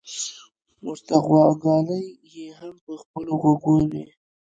ورته 0.85 1.15
غوږوالۍ 1.25 2.05
يې 2.33 2.47
هم 2.59 2.75
په 2.85 2.93
خپلو 3.01 3.31
غوږو 3.41 3.75
وې. 3.91 4.05